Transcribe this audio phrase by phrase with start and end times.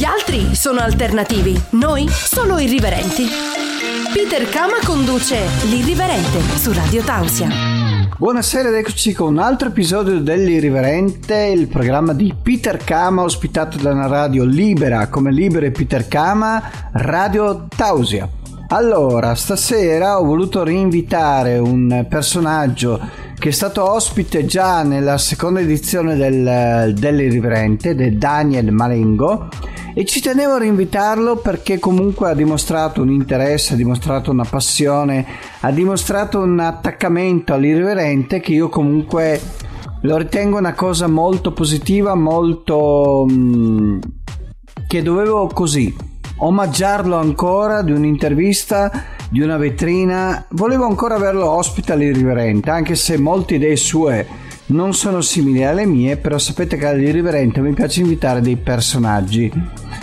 [0.00, 3.26] Gli altri sono alternativi, noi solo irriverenti.
[4.10, 7.50] Peter Kama conduce L'Irriverente su Radio Tausia.
[8.16, 13.92] Buonasera ed eccoci con un altro episodio dell'Irriverente, il programma di Peter Kama ospitato da
[13.92, 16.62] una radio libera come Libere Peter Kama,
[16.92, 18.39] Radio Tausia.
[18.72, 23.00] Allora, stasera ho voluto rinvitare un personaggio
[23.36, 29.48] che è stato ospite già nella seconda edizione del, dell'Irriverente, del Daniel Malengo,
[29.92, 35.26] e ci tenevo a rinvitarlo perché comunque ha dimostrato un interesse, ha dimostrato una passione,
[35.62, 39.40] ha dimostrato un attaccamento all'irriverente che io comunque
[40.02, 43.26] lo ritengo una cosa molto positiva, molto...
[43.28, 43.98] Mh,
[44.86, 48.90] che dovevo così omaggiarlo ancora di un'intervista,
[49.28, 50.44] di una vetrina.
[50.50, 54.26] Volevo ancora averlo ospite all'irriverente, anche se molte idee sue
[54.66, 59.50] non sono simili alle mie, però sapete che all'irriverente mi piace invitare dei personaggi.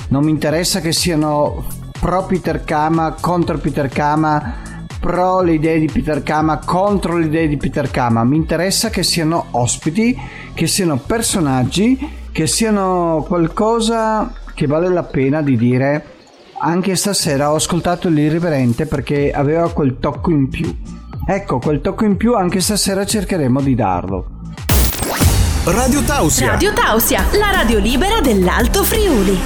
[0.10, 1.66] Non mi interessa che siano
[2.00, 4.56] pro Peter Kama, contro Peter Kama,
[5.00, 8.24] pro le idee di Peter Kama, contro le idee di Peter Kama.
[8.24, 10.18] Mi interessa che siano ospiti,
[10.54, 11.98] che siano personaggi,
[12.32, 16.17] che siano qualcosa che vale la pena di dire.
[16.60, 20.76] Anche stasera ho ascoltato l'irriverente perché aveva quel tocco in più.
[21.28, 24.26] Ecco, quel tocco in più anche stasera cercheremo di darlo.
[25.66, 26.48] Radio Tausia.
[26.48, 29.38] Radio Tausia, la radio libera dell'Alto Friuli.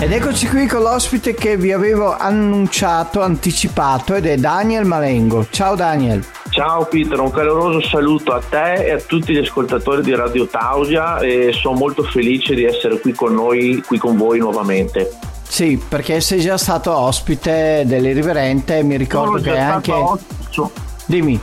[0.00, 5.46] Ed eccoci qui con l'ospite che vi avevo annunciato, anticipato ed è Daniel Malengo.
[5.50, 6.24] Ciao Daniel.
[6.48, 11.18] Ciao Peter, un caloroso saluto a te e a tutti gli ascoltatori di Radio Tausia
[11.18, 15.28] e sono molto felice di essere qui con noi, qui con voi nuovamente.
[15.50, 19.90] Sì, perché sei già stato ospite dell'Irriverente e mi ricordo Sono che anche...
[19.90, 20.70] ospite.
[21.06, 21.40] Dimmi.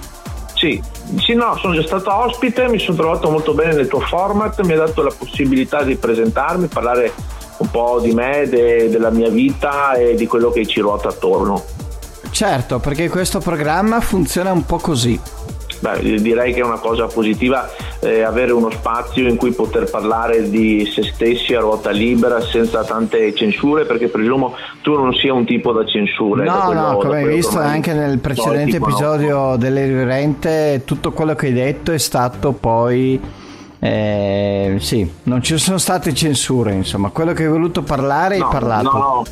[0.54, 0.82] Sì,
[1.20, 4.74] sì, no, sono già stato ospite, mi sono trovato molto bene nel tuo format, mi
[4.74, 7.12] ha dato la possibilità di presentarmi, parlare
[7.58, 11.66] un po' di me, de- della mia vita e di quello che ci ruota attorno.
[12.32, 15.20] Certo, perché questo programma funziona un po' così.
[15.80, 20.50] Beh, direi che è una cosa positiva eh, avere uno spazio in cui poter parlare
[20.50, 25.46] di se stessi a ruota libera senza tante censure perché presumo tu non sia un
[25.46, 26.44] tipo da censura.
[26.44, 29.04] da No, quello- no, da come hai visto anche nel precedente conosco.
[29.14, 33.20] episodio dell'Irriverente, tutto quello che hai detto è stato poi...
[33.80, 38.50] eh, sì, non ci sono state censure, insomma, quello che hai voluto parlare hai No,
[38.50, 38.92] parlato.
[38.92, 39.24] No, no.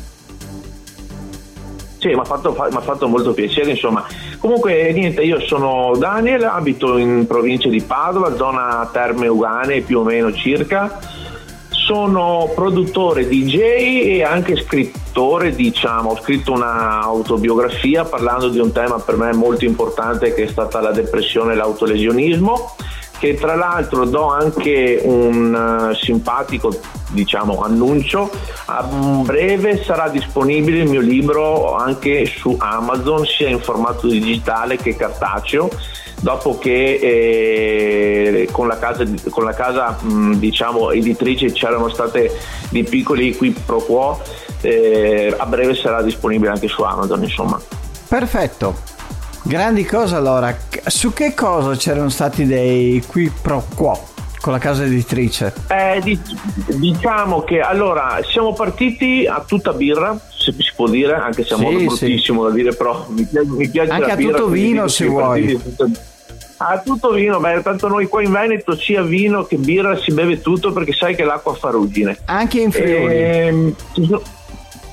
[2.06, 4.04] Sì, mi ha fatto, fatto molto piacere, insomma.
[4.38, 10.04] Comunque, niente, io sono Daniel, abito in provincia di Padova, zona Terme Ugane più o
[10.04, 11.00] meno circa.
[11.68, 16.10] Sono produttore DJ e anche scrittore, diciamo.
[16.10, 20.92] Ho scritto un'autobiografia parlando di un tema per me molto importante che è stata la
[20.92, 22.76] depressione e l'autolesionismo
[23.18, 26.74] che tra l'altro do anche un eh, simpatico
[27.10, 28.30] diciamo annuncio
[28.66, 34.96] a breve sarà disponibile il mio libro anche su Amazon sia in formato digitale che
[34.96, 35.70] cartaceo
[36.20, 42.30] dopo che eh, con la casa, con la casa mh, diciamo editrice c'erano state
[42.70, 44.20] dei piccoli qui pro quo
[44.62, 47.60] eh, a breve sarà disponibile anche su Amazon insomma
[48.08, 48.95] Perfetto.
[49.46, 50.56] Grandi cose allora.
[50.86, 54.08] Su che cosa c'erano stati dei qui pro quo
[54.40, 55.52] con la casa editrice?
[55.68, 56.18] Eh, di-
[56.76, 61.58] diciamo che allora siamo partiti a tutta birra, se si può dire, anche se è
[61.58, 61.84] Sì, un modo sì.
[62.06, 65.60] bruttissimo da dire, però mi piace, mi piace Anche a birra, tutto vino, se vuoi.
[66.58, 70.40] a tutto vino, beh, tanto noi qua in Veneto sia vino che birra si beve
[70.40, 72.18] tutto perché sai che l'acqua fa ruggine.
[72.24, 73.14] Anche in Friuli.
[73.14, 74.22] Ehm, ci sono-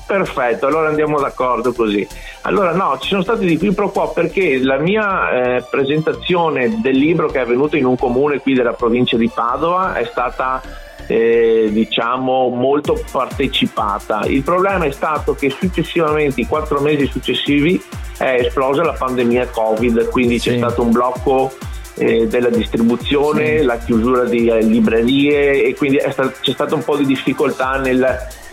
[0.06, 2.06] Perfetto, allora andiamo d'accordo così.
[2.42, 6.96] Allora no, ci sono stati di qui pro quo perché la mia eh, presentazione del
[6.96, 10.60] libro che è avvenuto in un comune qui della provincia di Padova è stata
[11.06, 14.24] eh, diciamo molto partecipata.
[14.26, 17.82] Il problema è stato che successivamente, i quattro mesi successivi,
[18.18, 20.50] è esplosa la pandemia Covid, quindi Sì.
[20.50, 21.52] c'è stato un blocco
[21.96, 26.96] eh, della distribuzione, la chiusura di eh, librerie e quindi sta- c'è stata un po'
[26.96, 28.06] di difficoltà nel,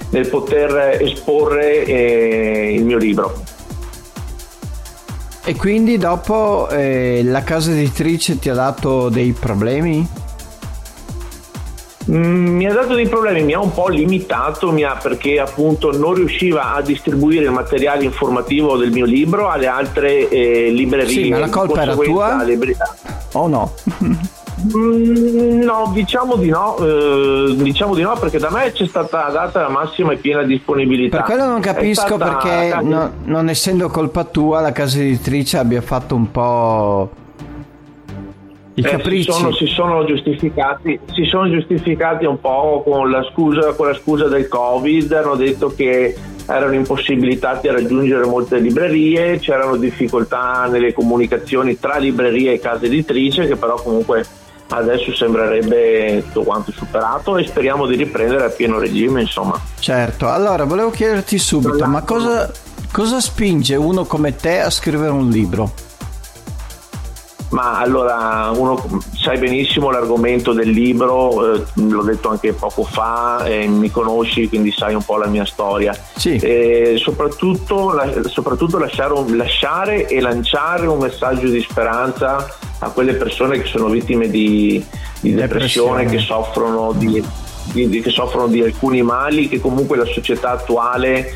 [0.10, 3.44] nel poter esporre eh, il mio libro.
[5.44, 10.08] E quindi dopo eh, la casa editrice ti ha dato dei problemi?
[12.10, 15.92] Mm, Mi ha dato dei problemi, mi ha un po' limitato mi ha- perché appunto
[15.96, 21.08] non riusciva a distribuire il materiale informativo del mio libro alle altre eh, librerie.
[21.24, 22.38] Sì, ma la colpa era tua?
[22.44, 22.78] le librerie-
[23.34, 23.74] O no?
[24.78, 29.62] Mm, no, diciamo di no, eh, diciamo di no perché da me c'è stata data
[29.62, 31.18] la massima e piena disponibilità.
[31.18, 36.14] Per quello non capisco perché no- non essendo colpa tua la casa editrice abbia fatto
[36.16, 37.10] un po'
[38.76, 39.30] I capricci.
[39.30, 43.88] Eh, si, sono, si, sono giustificati, si sono giustificati un po' con la, scusa, con
[43.88, 46.16] la scusa del Covid, hanno detto che
[46.46, 53.46] erano impossibilitati a raggiungere molte librerie, c'erano difficoltà nelle comunicazioni tra librerie e case editrici
[53.46, 54.26] che però comunque
[54.70, 59.60] adesso sembrerebbe tutto quanto superato e speriamo di riprendere a pieno regime insomma.
[59.80, 62.52] Certo, allora volevo chiederti subito, ma cosa,
[62.92, 65.90] cosa spinge uno come te a scrivere un libro?
[67.52, 68.82] Ma allora, uno
[69.14, 74.72] sai benissimo l'argomento del libro, eh, l'ho detto anche poco fa, eh, mi conosci quindi
[74.72, 75.94] sai un po' la mia storia.
[76.16, 76.36] Sì.
[76.36, 83.16] Eh, soprattutto, la, soprattutto lasciare, un, lasciare, e lanciare un messaggio di speranza a quelle
[83.16, 84.84] persone che sono vittime di,
[85.20, 87.24] di depressione, depressione, che soffrono di,
[87.74, 91.36] di, che soffrono di alcuni mali che comunque la società attuale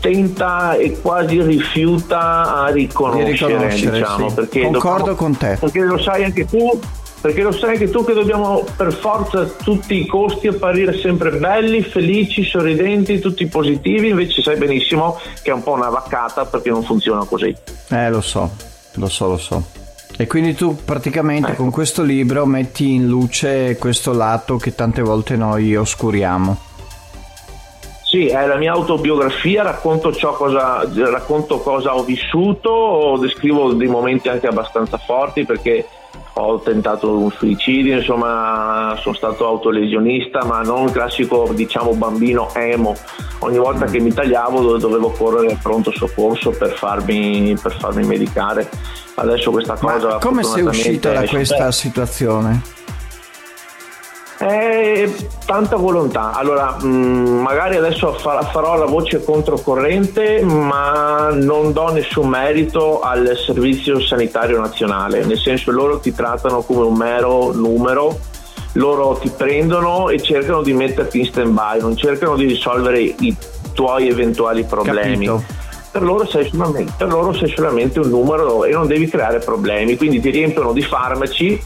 [0.00, 4.34] tenta e quasi rifiuta a riconoscere, diciamo, sì.
[4.34, 6.80] perché concordo dobbiamo, con te perché lo sai anche tu
[7.20, 11.30] perché lo sai anche tu che dobbiamo per forza a tutti i costi apparire sempre
[11.32, 16.70] belli, felici, sorridenti, tutti positivi, invece sai benissimo che è un po' una vaccata perché
[16.70, 17.54] non funziona così.
[17.88, 18.50] Eh, lo so,
[18.94, 19.62] lo so, lo so.
[20.16, 21.56] E quindi tu praticamente eh.
[21.56, 26.68] con questo libro metti in luce questo lato che tante volte noi oscuriamo.
[28.10, 34.48] Sì, è la mia autobiografia, racconto, cosa, racconto cosa ho vissuto, descrivo dei momenti anche
[34.48, 35.86] abbastanza forti perché
[36.32, 42.96] ho tentato un suicidio, insomma sono stato autolesionista, ma non classico diciamo bambino emo.
[43.42, 48.68] Ogni volta che mi tagliavo dovevo correre al pronto soccorso per farmi, per farmi medicare.
[49.14, 50.08] Adesso questa cosa...
[50.08, 52.79] Ma come sei uscito da questa situazione?
[54.40, 55.06] È
[55.44, 56.32] tanta volontà.
[56.32, 63.36] Allora, mh, mm, magari adesso farò la voce controcorrente, ma non do nessun merito al
[63.36, 68.18] Servizio Sanitario Nazionale, nel senso loro ti trattano come un mero numero,
[68.72, 73.36] loro ti prendono e cercano di metterti in stand-by, non cercano di risolvere i
[73.74, 75.26] tuoi eventuali problemi.
[75.26, 76.26] Per loro,
[76.96, 80.80] per loro sei solamente un numero e non devi creare problemi, quindi ti riempiono di
[80.80, 81.60] farmaci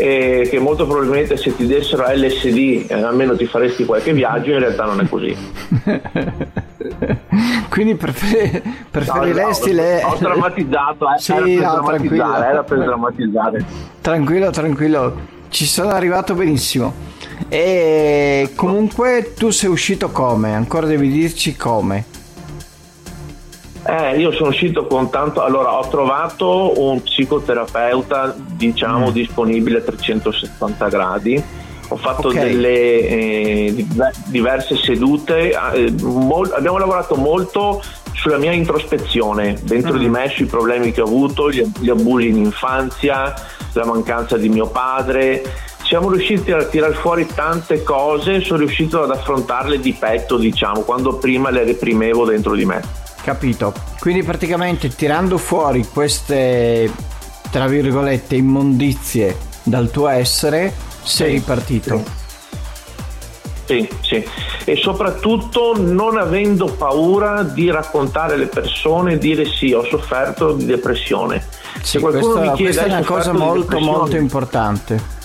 [0.00, 4.60] e che molto probabilmente se ti dessero LSD eh, almeno ti faresti qualche viaggio, in
[4.60, 5.36] realtà non è così.
[7.68, 10.02] Quindi prefer- preferiresti no, no, le...
[10.02, 12.42] Ho drammatizzato, eh, sì, era, per no, tranquillo.
[12.42, 13.64] era per drammatizzare.
[14.00, 15.16] Tranquillo, tranquillo,
[15.50, 16.94] ci sono arrivato benissimo.
[17.48, 20.54] E comunque tu sei uscito come?
[20.54, 22.04] Ancora devi dirci come?
[23.90, 25.42] Eh, io sono uscito con tanto.
[25.42, 29.12] Allora, ho trovato un psicoterapeuta, diciamo, mm.
[29.12, 31.42] disponibile a 360 gradi.
[31.88, 32.46] Ho fatto okay.
[32.46, 33.86] delle eh,
[34.26, 35.50] diverse sedute.
[35.74, 37.82] Eh, mol- abbiamo lavorato molto
[38.14, 39.98] sulla mia introspezione dentro mm.
[39.98, 43.34] di me, sui problemi che ho avuto, gli, gli abusi in infanzia,
[43.72, 45.42] la mancanza di mio padre
[45.82, 51.16] siamo riusciti a tirare fuori tante cose, sono riuscito ad affrontarle di petto, diciamo, quando
[51.16, 53.08] prima le reprimevo dentro di me.
[53.22, 53.72] Capito.
[53.98, 56.90] Quindi praticamente tirando fuori queste,
[57.50, 60.72] tra virgolette, immondizie dal tuo essere,
[61.02, 62.02] sei ripartito.
[63.66, 64.26] Sì, sì.
[64.64, 70.64] E soprattutto non avendo paura di raccontare alle persone e dire sì, ho sofferto di
[70.64, 71.46] depressione.
[71.82, 75.18] Sì, questa, questa è una cosa molto molto importante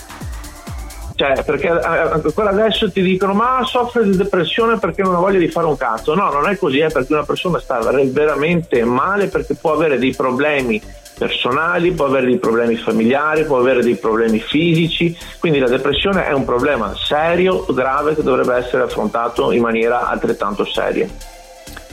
[1.16, 5.48] cioè, perché ancora adesso ti dicono ma soffre di depressione perché non ha voglia di
[5.48, 6.14] fare un cazzo.
[6.14, 10.14] No, non è così, è perché una persona sta veramente male perché può avere dei
[10.14, 10.80] problemi
[11.16, 16.32] personali, può avere dei problemi familiari, può avere dei problemi fisici, quindi la depressione è
[16.32, 21.08] un problema serio, grave che dovrebbe essere affrontato in maniera altrettanto seria.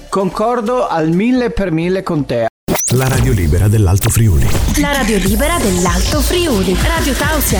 [0.09, 2.47] Concordo al mille per mille con te.
[2.95, 4.45] La radio libera dell'Alto Friuli.
[4.79, 6.75] La radio libera dell'Alto Friuli.
[6.75, 7.59] Radio Tausia.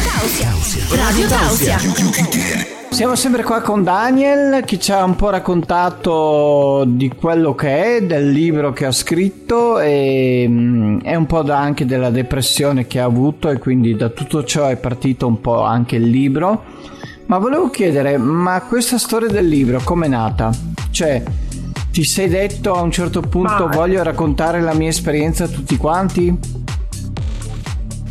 [0.96, 1.78] Radio Tausia.
[2.92, 8.02] Siamo sempre qua con Daniel che ci ha un po' raccontato di quello che è,
[8.04, 13.00] del libro che ha scritto e, mm, e un po' da anche della depressione che
[13.00, 16.64] ha avuto e quindi da tutto ciò è partito un po' anche il libro.
[17.26, 20.52] Ma volevo chiedere, ma questa storia del libro com'è nata?
[20.92, 21.24] Cioè,
[21.94, 23.76] ti sei detto a un certo punto Ma...
[23.76, 26.36] voglio raccontare la mia esperienza a tutti quanti?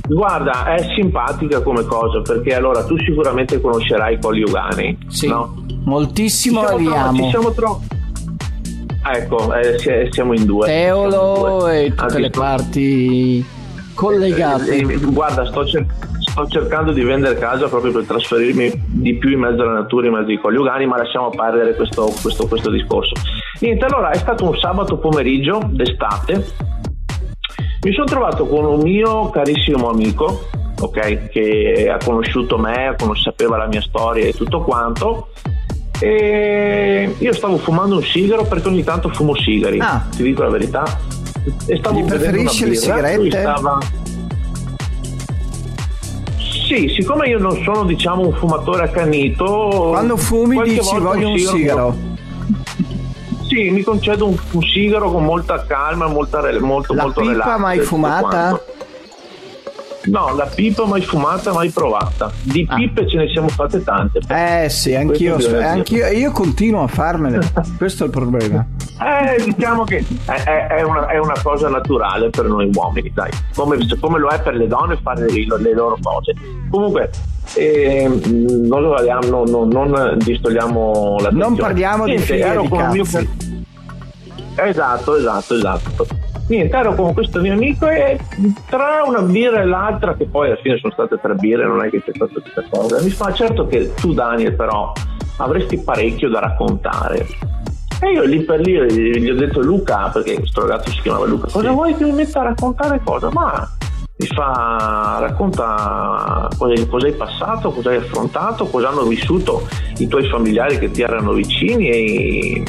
[0.06, 4.98] Guarda, è simpatica come cosa perché allora tu sicuramente conoscerai Colli Ugani.
[5.08, 5.64] Sì, no?
[5.84, 7.82] moltissimo ci siamo, ci siamo troppo.
[9.14, 10.66] Ecco, eh, siamo in due.
[10.66, 11.84] Teolo in due.
[11.84, 13.46] e tutte Anzi, le parti
[13.94, 14.76] collegate.
[14.76, 19.30] Eh, eh, guarda, sto cercando sto cercando di vendere casa proprio per trasferirmi di più
[19.30, 23.14] in mezzo alla natura, in mezzo ai coniugani, ma lasciamo perdere questo, questo, questo discorso.
[23.60, 26.44] Niente, allora è stato un sabato pomeriggio d'estate.
[27.82, 30.48] Mi sono trovato con un mio carissimo amico
[30.80, 31.28] ok?
[31.28, 35.28] Che ha conosciuto me, sapeva la mia storia e tutto quanto.
[36.00, 40.04] E io stavo fumando un sigaro perché ogni tanto fumo sigari, ah.
[40.10, 40.82] ti dico la verità.
[41.66, 43.40] E stavo Gli preferisci le sigarette?
[43.40, 43.78] Stava...
[46.66, 49.88] Sì, siccome io non sono diciamo un fumatore accanito.
[49.90, 51.96] Quando fumi dici voglio un sigaro.
[53.46, 57.58] Sì, mi concedo un, un, sigaro con molta calma, molta, molto, La molto pipa relax.
[57.58, 58.60] mai fumata?
[60.04, 62.30] No, la pipa mai fumata, mai provata.
[62.42, 62.74] Di ah.
[62.74, 64.20] pipe ce ne siamo fatte tante.
[64.28, 67.40] Eh sì, anch'io, anch'io io continuo a farmele.
[67.78, 68.66] Questo è il problema.
[69.00, 73.30] Eh, diciamo che è, è, una, è, una, cosa naturale per noi uomini, dai.
[73.54, 76.34] Come, come lo è per le donne fare le, le loro cose.
[76.68, 77.10] Comunque,
[77.54, 82.96] eh, non, non, non, non distogliamo la Non parliamo Niente, di figli di cazzi.
[82.96, 83.04] Mio...
[84.54, 86.21] Esatto, esatto, esatto
[86.52, 88.18] niente, ero con questo mio amico e
[88.68, 91.88] tra una birra e l'altra, che poi alla fine sono state tre birre, non è
[91.88, 94.92] che c'è stata questa cosa, mi fa certo che tu Daniel però
[95.38, 97.26] avresti parecchio da raccontare.
[98.00, 98.72] E io lì per lì
[99.20, 101.74] gli ho detto Luca, perché questo ragazzo si chiamava Luca, cosa sì.
[101.74, 103.30] vuoi che mi metta a raccontare cosa?
[103.32, 103.68] Ma
[104.16, 109.66] mi fa racconta cosa, cosa hai passato, cosa hai affrontato, cosa hanno vissuto
[109.98, 112.62] i tuoi familiari che ti erano vicini, e,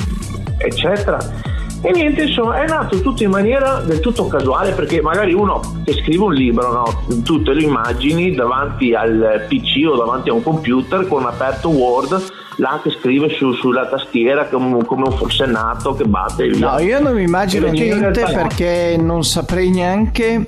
[0.58, 1.52] eccetera
[1.86, 5.92] e niente, insomma, è nato tutto in maniera del tutto casuale perché magari uno che
[5.92, 7.22] scrive un libro, no?
[7.24, 12.32] tu te lo immagini davanti al PC o davanti a un computer con aperto Word
[12.58, 16.72] là che scrive su, sulla tastiera come, come, un forsennato che batte via.
[16.72, 20.42] No, io non mi immagino niente perché non saprei neanche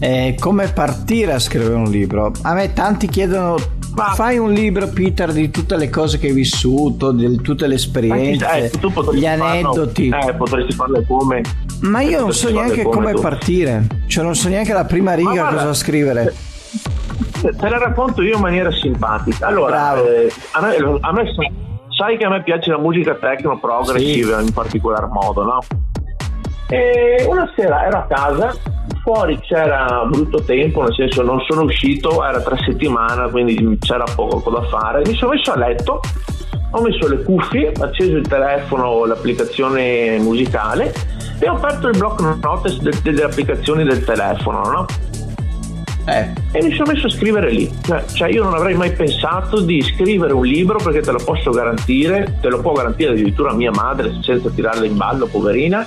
[0.00, 2.32] eh, come partire a scrivere un libro.
[2.42, 3.56] A me tanti chiedono
[3.94, 7.74] ma fai un libro, Peter, di tutte le cose che hai vissuto, di tutte le
[7.74, 8.70] esperienze, eh,
[9.12, 10.08] gli aneddoti.
[10.08, 11.42] Farlo, eh, potresti farle come.
[11.82, 15.48] Ma io non so neanche come, come partire, cioè non so neanche la prima riga
[15.48, 16.34] cosa scrivere.
[17.40, 19.46] Te, te la racconto io in maniera simpatica.
[19.46, 21.34] Allora, eh, a, me, a me,
[21.88, 24.44] sai che a me piace la musica techno progressive sì.
[24.46, 25.58] in particolar modo, no?
[26.72, 28.54] E una sera ero a casa
[29.02, 34.48] fuori c'era brutto tempo, nel senso non sono uscito, era tre settimane, quindi c'era poco
[34.50, 35.02] da fare.
[35.04, 36.00] Mi sono messo a letto,
[36.70, 40.94] ho messo le cuffie, ho acceso il telefono, l'applicazione musicale
[41.38, 44.86] e ho aperto il block notice de- delle applicazioni del telefono, no?
[46.04, 46.32] Eh.
[46.52, 47.70] E mi sono messo a scrivere lì.
[47.82, 51.50] Cioè, cioè, io non avrei mai pensato di scrivere un libro perché te lo posso
[51.50, 55.86] garantire, te lo può garantire addirittura mia madre senza tirarla in ballo, poverina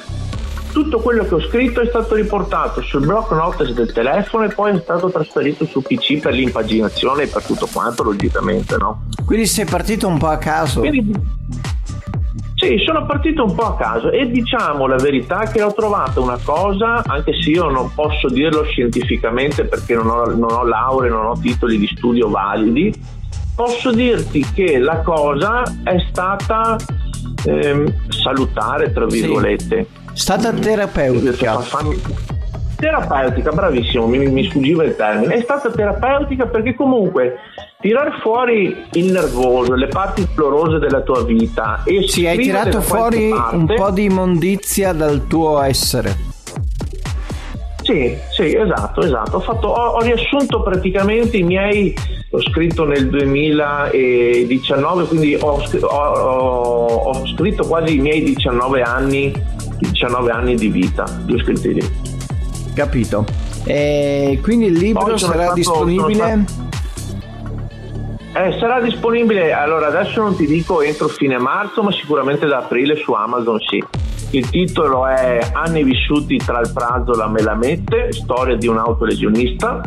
[0.75, 4.75] tutto quello che ho scritto è stato riportato sul block notice del telefono e poi
[4.75, 9.05] è stato trasferito su PC per l'impaginazione e per tutto quanto, logicamente, no?
[9.25, 10.82] Quindi sei partito un po' a caso?
[10.82, 11.13] Quindi,
[12.55, 16.39] sì, sono partito un po' a caso e diciamo la verità che ho trovato una
[16.44, 21.27] cosa, anche se io non posso dirlo scientificamente perché non ho, non ho lauree, non
[21.27, 22.94] ho titoli di studio validi,
[23.55, 26.75] posso dirti che la cosa è stata
[27.46, 29.88] ehm, salutare, tra virgolette.
[29.89, 31.62] Sì Stata terapeutica.
[32.78, 35.36] Terapeutica, bravissimo, mi, mi sfuggiva il termine.
[35.36, 37.38] È stata terapeutica perché comunque
[37.82, 43.30] tirar fuori il nervoso, le parti dolorose della tua vita e sì, hai tirato fuori
[43.30, 46.16] parte, un po' di immondizia dal tuo essere.
[47.84, 49.36] Sì, sì, esatto, esatto.
[49.36, 51.94] Ho, fatto, ho, ho riassunto praticamente i miei,
[52.32, 59.32] ho scritto nel 2019, quindi ho, ho, ho scritto quasi i miei 19 anni
[59.77, 62.13] 19 anni di vita, due scritti lì.
[62.74, 63.25] Capito.
[63.63, 66.46] E quindi il libro sarà stato, disponibile?
[68.34, 72.96] Eh, sarà disponibile, allora adesso non ti dico entro fine marzo, ma sicuramente da aprile
[72.98, 73.82] su Amazon sì.
[74.32, 79.82] Il titolo è Anni vissuti tra il pranzo e la melamette, storia di un autolesionista.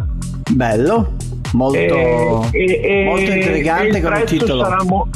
[0.50, 1.12] Bello,
[1.52, 4.64] molto, e, e, molto intrigante come titolo.
[4.64, 5.08] Sarà mo-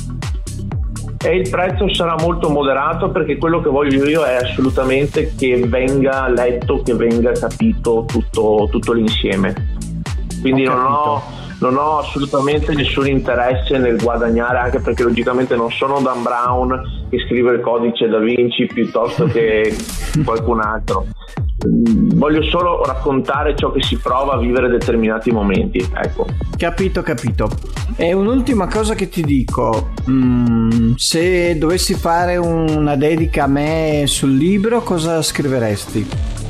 [1.24, 6.28] e il prezzo sarà molto moderato perché quello che voglio io è assolutamente che venga
[6.28, 9.54] letto, che venga capito tutto, tutto l'insieme.
[10.40, 15.70] Quindi ho non ho non ho assolutamente nessun interesse nel guadagnare, anche perché logicamente non
[15.70, 19.72] sono Dan Brown che scrive il codice da Vinci piuttosto che
[20.24, 21.06] qualcun altro.
[21.64, 25.78] Voglio solo raccontare ciò che si prova a vivere determinati momenti.
[25.94, 26.26] Ecco.
[26.56, 27.48] Capito, capito.
[27.96, 34.34] E un'ultima cosa che ti dico: mm, se dovessi fare una dedica a me sul
[34.34, 36.40] libro, cosa scriveresti?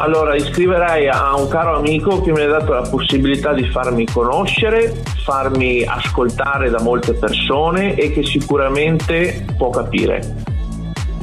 [0.00, 5.02] Allora, iscriverei a un caro amico che mi ha dato la possibilità di farmi conoscere,
[5.24, 10.36] farmi ascoltare da molte persone e che sicuramente può capire.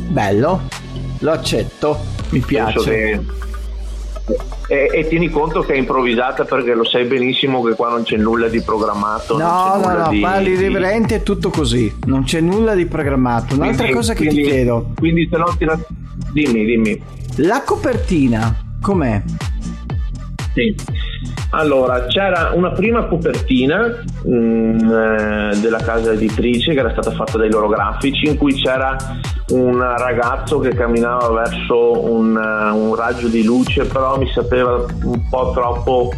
[0.10, 0.63] Bello,
[1.25, 3.20] lo accetto, mi piace.
[4.67, 8.17] E, e, tieni conto che è improvvisata perché lo sai benissimo che qua non c'è
[8.17, 9.38] nulla di programmato.
[9.38, 10.63] No, no, no, di, parli di...
[10.63, 13.55] riverente è tutto così, non c'è nulla di programmato.
[13.55, 14.91] Un'altra quindi, cosa che quindi, ti chiedo.
[14.96, 15.65] Quindi se non ti...
[16.32, 17.01] Dimmi, dimmi.
[17.38, 19.22] La copertina, com'è?
[20.53, 20.75] Sì.
[21.51, 27.38] Allora, c'era una prima copertina mh, mm, eh, della casa editrice che era stata fatta
[27.38, 28.96] dai loro grafici in cui c'era
[29.50, 35.30] un ragazzo che camminava verso un, uh, un raggio di luce, però mi sapeva un
[35.30, 36.12] po' troppo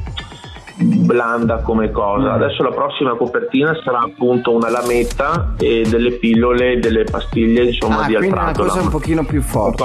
[0.80, 2.30] blanda come cosa.
[2.30, 2.42] Mm.
[2.42, 8.08] Adesso la prossima copertina sarà appunto una lametta e delle pillole delle pastiglie insomma ah,
[8.08, 8.62] di altrato.
[8.62, 9.84] Una cosa un pochino più forte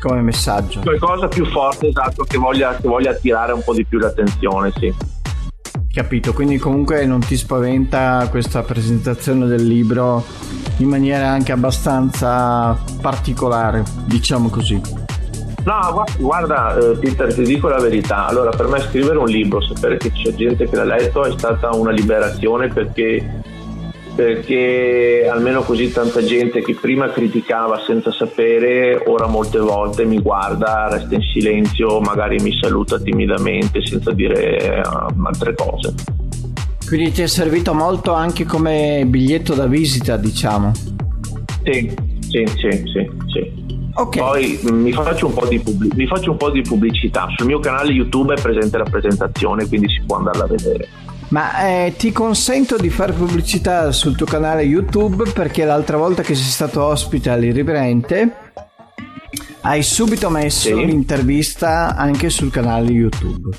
[0.00, 0.80] come messaggio.
[0.80, 4.92] Qualcosa più forte, esatto, che voglia, che voglia attirare un po' di più l'attenzione, sì.
[5.94, 10.24] Capito, quindi comunque non ti spaventa questa presentazione del libro
[10.78, 14.80] in maniera anche abbastanza particolare, diciamo così.
[15.62, 18.26] No, guarda, eh, Peter, ti dico la verità.
[18.26, 21.70] Allora, per me scrivere un libro, sapere che c'è gente che l'ha letto, è stata
[21.70, 23.42] una liberazione perché
[24.14, 30.88] perché almeno così tanta gente che prima criticava senza sapere, ora molte volte mi guarda,
[30.88, 35.94] resta in silenzio, magari mi saluta timidamente senza dire uh, altre cose.
[36.86, 40.72] Quindi ti è servito molto anche come biglietto da visita, diciamo.
[41.64, 43.10] Sì, sì, sì, sì.
[43.32, 43.62] sì.
[43.96, 44.20] Okay.
[44.20, 47.26] Poi mi faccio, pubblic- mi faccio un po' di pubblicità.
[47.36, 50.88] Sul mio canale YouTube è presente la presentazione, quindi si può andarla a vedere.
[51.34, 56.36] Ma eh, ti consento di fare pubblicità sul tuo canale YouTube perché l'altra volta che
[56.36, 58.36] sei stato ospite all'Irriverente
[59.62, 60.86] hai subito messo sì.
[60.86, 63.56] l'intervista anche sul canale YouTube.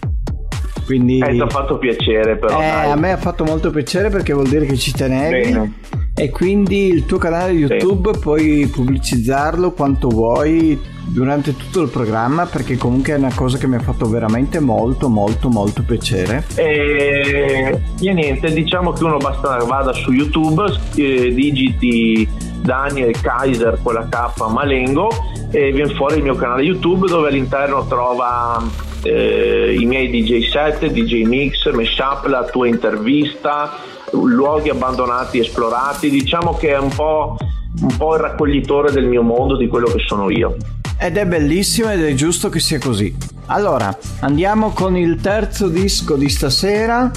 [0.85, 2.61] Quindi eh, ti ha fatto piacere però.
[2.61, 5.51] Eh, a me ha fatto molto piacere perché vuol dire che ci tenevi.
[5.51, 5.73] Bene.
[6.17, 8.19] E quindi il tuo canale YouTube sì.
[8.19, 13.75] puoi pubblicizzarlo quanto vuoi durante tutto il programma perché comunque è una cosa che mi
[13.75, 16.45] ha fatto veramente molto molto molto piacere.
[16.55, 20.63] E, e niente, diciamo che uno basta vada su YouTube,
[20.95, 22.27] eh, digiti
[22.61, 25.09] Daniel Kaiser con la K Malengo
[25.51, 28.63] e viene fuori il mio canale YouTube dove all'interno trova
[29.03, 33.77] eh, i miei DJ set, DJ mix, mashup, la tua intervista,
[34.23, 37.37] luoghi abbandonati, esplorati, diciamo che è un po',
[37.81, 40.55] un po' il raccoglitore del mio mondo, di quello che sono io.
[40.97, 43.15] Ed è bellissimo ed è giusto che sia così.
[43.47, 47.11] Allora, andiamo con il terzo disco di stasera.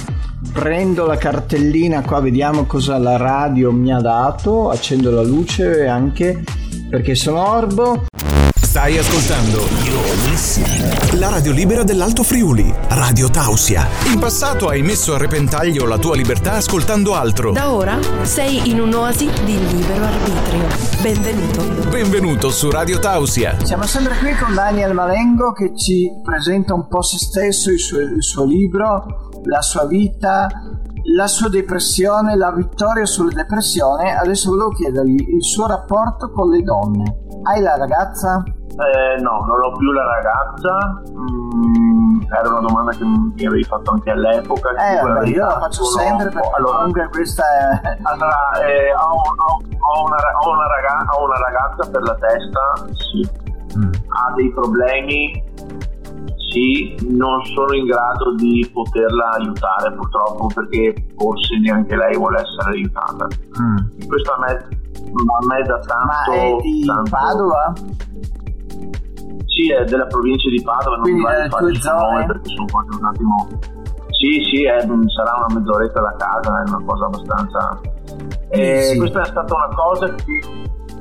[0.53, 4.69] Prendo la cartellina qua, vediamo cosa la radio mi ha dato.
[4.69, 6.43] Accendo la luce anche
[6.89, 8.08] perché sono orbo.
[8.79, 9.67] Stai ascoltando
[11.19, 13.85] la radio libera dell'Alto Friuli, Radio Tausia.
[14.05, 17.51] In passato hai messo a repentaglio la tua libertà ascoltando altro.
[17.51, 20.65] Da ora sei in un'oasi di libero arbitrio.
[21.01, 21.89] Benvenuto.
[21.89, 23.57] Benvenuto su Radio Tausia.
[23.65, 27.99] Siamo sempre qui con Daniel Malengo che ci presenta un po' se stesso, il suo,
[27.99, 30.47] il suo libro, la sua vita,
[31.15, 34.15] la sua depressione, la vittoria sulla depressione.
[34.15, 37.17] Adesso volevo chiedergli il suo rapporto con le donne.
[37.43, 38.43] Hai la ragazza?
[38.45, 41.01] Eh, no, non ho più la ragazza.
[41.11, 44.69] Mm, era una domanda che mi avevi fatto anche all'epoca.
[44.71, 47.97] Eh, vabbè, io la faccio sempre perché allora, comunque questa è.
[48.03, 52.59] Allora, eh, ho, ho, ho, una, ho, una ragazza, ho, una, ragazza per la testa,
[52.93, 53.47] sì.
[53.77, 53.91] Mm.
[53.91, 55.43] Ha dei problemi,
[56.49, 62.75] sì, non sono in grado di poterla aiutare purtroppo perché forse neanche lei vuole essere
[62.75, 63.27] aiutata.
[63.61, 64.07] Mm.
[64.07, 66.31] Questo a me, a me da tanto.
[66.31, 67.09] Ma è di tanto...
[67.09, 67.73] Padova?
[69.59, 72.49] sì, è della provincia di Padova, non Quindi mi va di fare il nome perché
[72.49, 73.47] sono quasi un attimo.
[74.19, 77.81] Sì, sì, è, sarà una mezz'oretta da casa, è una cosa abbastanza.
[78.49, 78.97] E sì.
[78.97, 80.41] Questa è stata una cosa che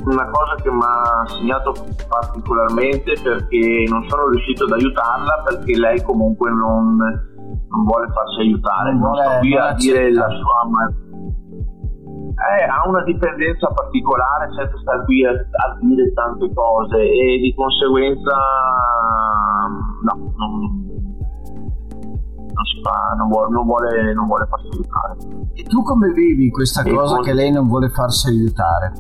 [0.04, 1.74] una cosa che mi ha segnato
[2.08, 8.92] particolarmente perché non sono riuscito ad aiutarla perché lei comunque non, non vuole farsi aiutare,
[8.92, 10.58] non, non sto qui a dire la sua
[12.38, 17.52] eh, ha una dipendenza particolare senza stare qui a, a, dire tante cose e di
[17.54, 18.32] conseguenza
[20.02, 20.87] no, non,
[22.46, 25.16] non si fa, non vuole, non vuole, non vuole farsi aiutare.
[25.54, 27.24] E tu come vivi questa e cosa con...
[27.24, 28.92] che lei non vuole farsi aiutare?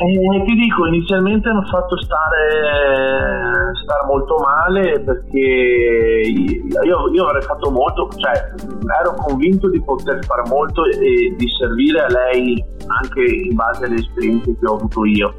[0.00, 7.68] Eh, ti dico, inizialmente hanno fatto stare, stare molto male perché io, io, avrei fatto
[7.72, 8.54] molto, cioè
[9.00, 13.96] ero convinto di poter fare molto e di servire a lei anche in base alle
[13.96, 15.34] esperienze che ho avuto io.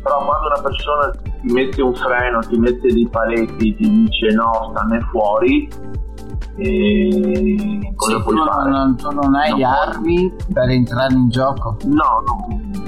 [0.00, 4.70] Però quando una persona ti mette un freno, ti mette dei paletti, ti dice no,
[4.76, 5.68] stanne fuori,
[6.56, 8.70] e cosa sì, puoi tu fare?
[8.70, 10.52] Non, tu non hai non armi puoi.
[10.52, 11.76] per entrare in gioco?
[11.84, 12.87] No, no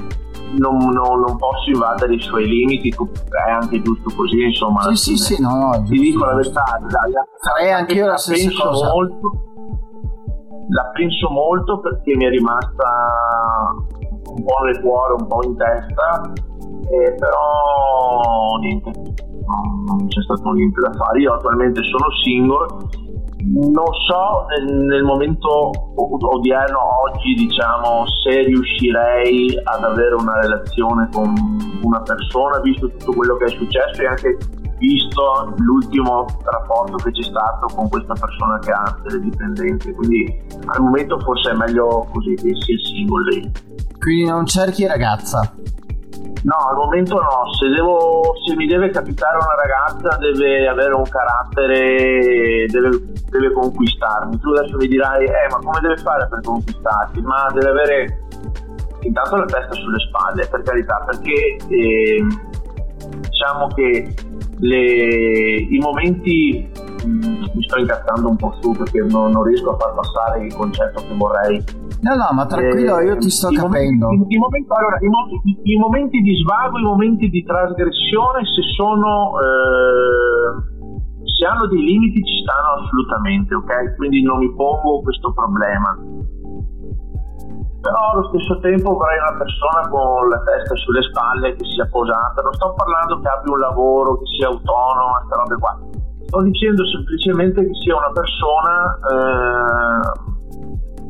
[0.57, 4.81] non, non, non, posso invadere i suoi limiti, è anche giusto così, insomma.
[4.93, 5.83] Sì, sì, sì, no.
[5.85, 6.63] Ti dico la verità,
[7.37, 8.87] sarei anche io la stessa penso cosa.
[8.89, 9.31] Molto,
[10.69, 12.87] la penso molto perché mi è rimasta
[14.25, 16.21] un po' nel cuore, un po' in testa,
[16.89, 21.19] eh, però niente, non, non c'è stato niente da fare.
[21.19, 23.09] Io attualmente sono single
[23.53, 31.33] non so nel, nel, momento odierno, oggi, diciamo, se riuscirei ad avere una relazione con
[31.81, 34.37] una persona, visto tutto quello che è successo e anche
[34.77, 39.93] visto l'ultimo rapporto che c'è stato con questa persona che ha delle dipendenze.
[39.93, 43.51] Quindi al momento forse è meglio così che sia single.
[43.99, 45.53] Quindi non cerchi ragazza?
[46.43, 51.03] No, al momento no, se, devo, se, mi deve capitare una ragazza deve avere un
[51.03, 52.89] carattere, deve,
[53.29, 54.39] deve, conquistarmi.
[54.39, 57.21] Tu adesso mi dirai, eh ma come deve fare per conquistarti?
[57.21, 58.19] Ma deve avere
[59.01, 62.25] intanto la testa sulle spalle, per carità, perché eh,
[63.19, 64.13] diciamo che
[64.59, 64.85] le,
[65.69, 66.71] i momenti,
[67.05, 70.53] mh, mi sto incazzando un po' su perché non, non riesco a far passare il
[70.55, 71.63] concetto che vorrei
[72.01, 74.07] No, no, ma tranquillo, eh, io ti sto capendo.
[74.07, 78.61] Momenti, i, momenti, allora, i, i, i, momenti di svago, i momenti di trasgressione, se
[78.73, 79.37] sono.
[79.37, 80.79] Eh,
[81.37, 83.95] se hanno dei limiti ci stanno assolutamente, ok?
[83.97, 85.93] Quindi non mi pongo questo problema.
[87.81, 92.41] Però allo stesso tempo vorrei una persona con la testa sulle spalle, che sia posata.
[92.41, 95.90] Non sto parlando che abbia un lavoro, che sia autonoma, queste robe qua.
[96.31, 98.99] Sto dicendo semplicemente che sia una persona.
[99.11, 99.99] Eh,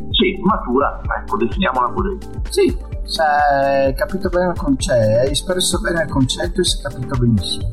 [0.09, 2.17] sì, matura, ecco, definiamola così.
[2.49, 6.89] Sì, se hai capito bene il concetto, hai espresso bene il concetto e si è
[6.89, 7.69] capito benissimo.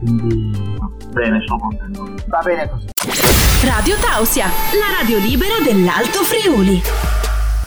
[0.00, 0.78] Quindi...
[1.12, 2.08] Bene, sono contento.
[2.26, 2.88] Va bene così.
[3.64, 6.82] Radio Tausia, la radio libera dell'Alto Friuli.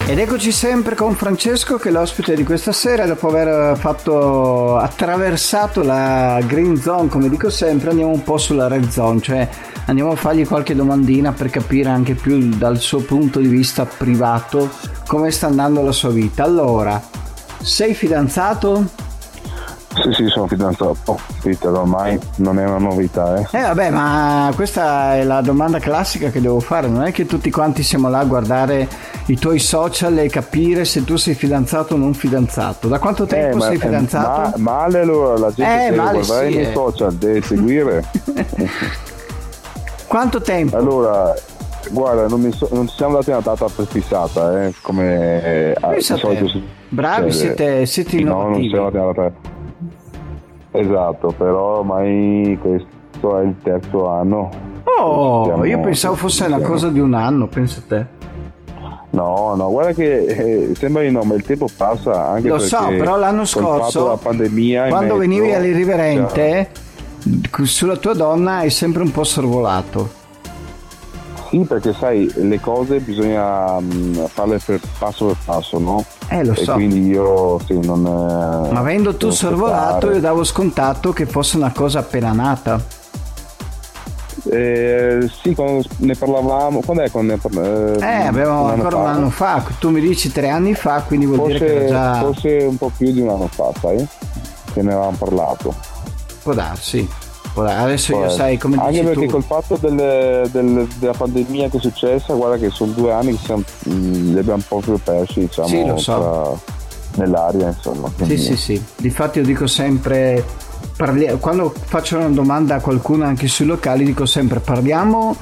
[0.06, 5.82] Ed eccoci sempre con Francesco che è l'ospite di questa sera, dopo aver fatto attraversato
[5.82, 9.48] la green zone, come dico sempre, andiamo un po' sulla red zone, cioè
[9.86, 14.70] andiamo a fargli qualche domandina per capire anche più dal suo punto di vista privato
[15.08, 16.44] come sta andando la sua vita.
[16.44, 17.02] Allora,
[17.62, 19.03] sei fidanzato?
[20.02, 21.20] Sì, sì, sono fidanzato.
[21.42, 23.48] Peter, ormai non è una novità, eh.
[23.52, 26.88] Eh, vabbè, ma questa è la domanda classica che devo fare.
[26.88, 28.88] Non è che tutti quanti siamo là a guardare
[29.28, 32.88] i tuoi social e capire se tu sei fidanzato o non fidanzato.
[32.88, 34.58] Da quanto tempo eh, sei ma, fidanzato?
[34.58, 36.74] Ma, male allora, la gente eh, deve guardare sì, i miei eh.
[36.74, 38.04] social, deve seguire.
[40.08, 40.76] quanto tempo?
[40.76, 41.34] Allora,
[41.92, 46.82] guarda, non, so, non ci siamo dati una data prefissata, eh, come eh, di solito
[46.90, 48.76] Bravi, siete, siete innovativi.
[48.76, 49.53] No, non siamo dati una data.
[50.74, 54.50] Esatto, però ormai questo è il terzo anno.
[55.00, 58.06] Oh, siamo, io pensavo fosse una cosa di un anno, pensa a te.
[59.12, 62.88] No, no, guarda che eh, sembra di no, ma il tempo passa anche Lo so,
[62.88, 66.70] però l'anno scorso, la pandemia quando mezzo, venivi all'irriverente,
[67.22, 67.66] cioè...
[67.68, 70.22] sulla tua donna hai sempre un po' sorvolato.
[71.54, 76.04] Sì, perché sai, le cose bisogna mh, farle per passo per passo, no?
[76.30, 76.74] Eh, lo e so.
[76.74, 78.02] quindi io sì, non.
[78.02, 82.84] Ma avendo tu sorvolato, io davo scontato che fosse una cosa appena nata.
[84.50, 88.00] Eh, sì, quando ne parlavamo, quando è quando ne parlavamo?
[88.00, 91.28] Eh, eh avevamo un ancora un anno fa, tu mi dici tre anni fa, quindi
[91.28, 92.16] vuol forse, dire che già...
[92.16, 94.08] Forse un po' più di un anno fa, sai?
[94.74, 95.76] Che ne avevamo parlato.
[96.42, 97.08] Può darsi.
[97.56, 99.32] Adesso io sai come dici Anche perché tu...
[99.32, 103.46] col fatto del, del, della pandemia che è successa, guarda che sono due anni che
[103.46, 106.62] siamo, mh, li abbiamo proprio persi, diciamo, Sì, lo so.
[107.14, 108.12] tra, nell'aria, insomma.
[108.24, 108.84] Sì, sì, sì.
[108.98, 110.44] Difatti io dico sempre,
[110.98, 115.36] parli- quando faccio una domanda a qualcuno anche sui locali, dico sempre parliamo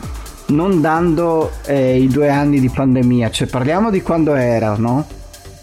[0.47, 5.05] non dando eh, i due anni di pandemia, cioè parliamo di quando era, no?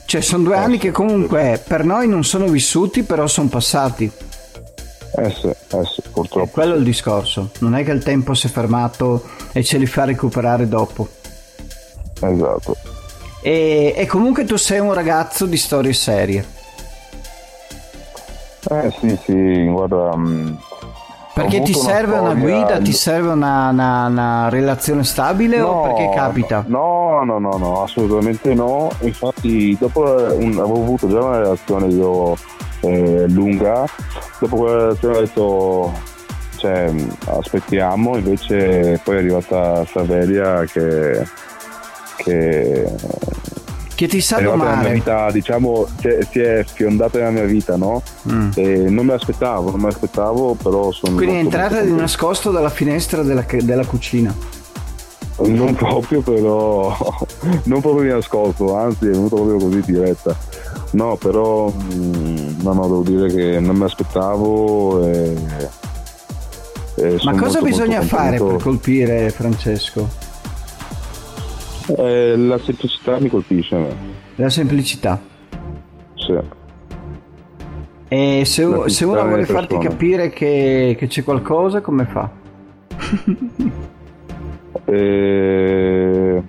[0.07, 4.11] Cioè sono due Eh, anni che comunque per noi non sono vissuti, però sono passati.
[5.21, 6.49] Eh sì, eh sì, purtroppo.
[6.51, 7.51] quello è il discorso.
[7.61, 11.09] Non è che il tempo si è fermato e ce li fa recuperare dopo.
[12.21, 12.77] Esatto.
[13.43, 16.45] E, e comunque tu sei un ragazzo di storie serie.
[18.71, 20.17] Eh sì, sì, guarda.
[20.17, 20.59] mh,
[21.33, 25.83] Perché ti una serve una storia- guida, ti serve una, una- una relazione stabile o
[25.83, 26.65] perché capita?
[26.67, 28.91] No, no, no, no, assolutamente no.
[29.01, 32.37] Infatti, dopo un- avevo avuto già una relazione io
[32.81, 33.85] eh, lunga,
[34.39, 35.93] dopo quella relazione ho detto,
[36.57, 36.93] cioè,
[37.27, 41.25] aspettiamo, invece poi è arrivata Saveria che,
[42.17, 42.87] che
[43.95, 44.93] Che ti sa domare.
[44.93, 48.03] vita, diciamo, si è, si è fiondata nella mia vita, no?
[48.31, 48.51] Mm.
[48.55, 51.17] E non me l'aspettavo, non me l'aspettavo, però sono...
[51.17, 54.35] Quindi è entrata di nascosto dalla finestra della, della cucina.
[55.41, 56.97] Non proprio, però
[57.65, 60.37] non proprio di nascosto, anzi è venuto proprio così diretta.
[60.93, 65.07] No, però mm, no, no, devo dire che non mi aspettavo.
[65.09, 65.37] E,
[66.97, 70.09] e Ma cosa molto, bisogna molto fare per colpire Francesco?
[71.97, 73.97] Eh, la semplicità mi colpisce me.
[74.37, 75.21] La semplicità?
[76.15, 76.57] Sì.
[78.09, 82.31] E se, se uno vuole farti capire che, che, c'è qualcosa, come fa?
[84.87, 86.43] eh,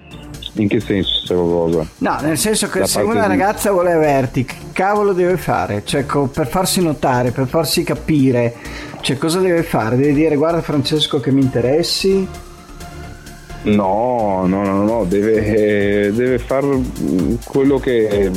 [0.61, 1.87] in che senso c'è qualcosa?
[1.97, 3.27] No, nel senso che da se una di...
[3.27, 5.83] ragazza vuole averti, che cavolo deve fare?
[5.85, 8.55] Cioè, per farsi notare, per farsi capire,
[9.01, 9.95] cioè, cosa deve fare?
[9.95, 12.27] Deve dire, guarda Francesco che mi interessi,
[13.61, 16.65] No, no, no, no, deve, deve fare
[17.43, 18.31] quello che...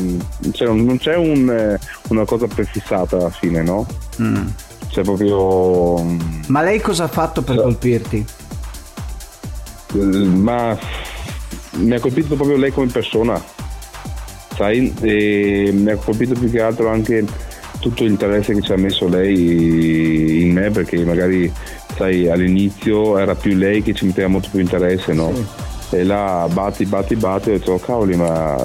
[0.51, 3.87] Cioè, non c'è un, una cosa prefissata alla fine, no?
[4.21, 4.47] Mm.
[4.89, 6.03] C'è proprio...
[6.49, 8.27] Ma lei cosa ha fatto per colpirti?
[9.93, 10.77] Ma
[11.77, 13.43] mi ha colpito proprio lei come persona,
[14.55, 14.93] sai?
[15.01, 17.25] E mi ha colpito più che altro anche
[17.81, 21.53] tutto l'interesse che ci ha messo lei in me perché magari
[21.97, 25.33] sai all'inizio era più lei che ci metteva molto più interesse no?
[25.89, 25.97] Sì.
[25.97, 28.57] e là batti batti batti ho detto oh, cavoli ma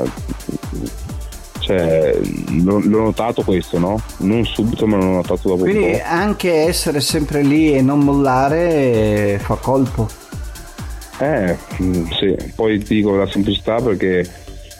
[1.67, 2.17] cioè,
[2.63, 3.99] l'ho, l'ho, notato questo, no?
[4.19, 9.55] Non subito, ma l'ho notato dopo Quindi anche essere sempre lì e non mollare fa
[9.55, 10.07] colpo.
[11.19, 12.35] Eh, mm, sì.
[12.55, 14.27] Poi ti dico la semplicità perché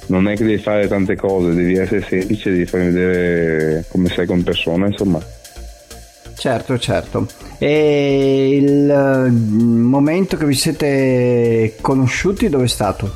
[0.08, 4.26] non è che devi fare tante cose, devi essere semplice, devi farmi vedere come sei
[4.26, 5.20] con persona, insomma.
[6.36, 7.28] Certo, certo.
[7.58, 13.12] E il momento che vi siete conosciuti dove è stato?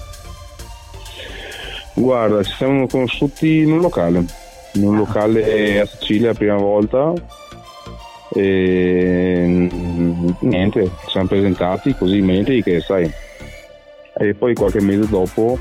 [1.94, 4.26] Guarda, ci siamo conosciuti in un locale,
[4.74, 7.14] in un locale a Sicilia la prima volta
[8.34, 9.70] e
[10.40, 13.12] niente, ci siamo presentati così, niente di che sai.
[14.18, 15.58] E poi qualche mese dopo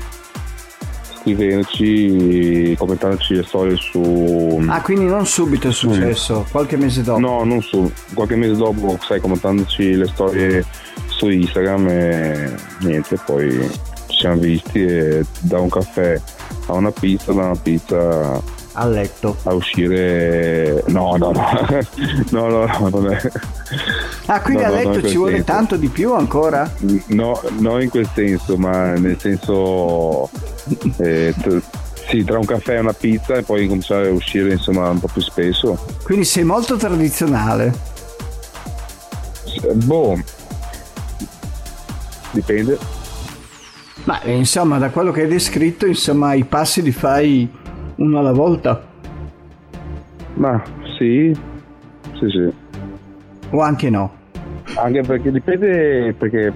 [1.21, 4.63] scrivendoci, commentandoci le storie su...
[4.67, 6.51] Ah, quindi non subito è successo, mm.
[6.51, 7.19] qualche mese dopo?
[7.19, 10.65] No, non su, qualche mese dopo, sai, commentandoci le storie
[11.07, 13.51] su Instagram e niente, poi
[14.07, 16.19] ci siamo visti e da un caffè
[16.67, 18.41] a una pizza, da una pizza
[18.81, 21.51] a letto a uscire no no no
[22.31, 23.31] no no, no non è
[24.25, 25.45] ah quindi no, a letto no, ci vuole senso.
[25.45, 26.69] tanto di più ancora?
[27.07, 30.29] no no in quel senso ma nel senso
[30.97, 31.61] eh, t-
[32.09, 35.07] sì, tra un caffè e una pizza e poi cominciare a uscire insomma un po'
[35.07, 35.77] più spesso.
[36.03, 37.73] Quindi sei molto tradizionale.
[39.75, 40.19] Boh,
[42.31, 42.77] dipende.
[44.03, 47.49] Ma insomma, da quello che hai descritto, insomma, i passi li fai
[48.03, 48.81] uno alla volta.
[50.35, 50.61] Ma
[50.97, 51.35] sì,
[52.13, 52.53] sì, sì.
[53.49, 54.19] O anche no.
[54.75, 56.53] Anche perché dipende, perché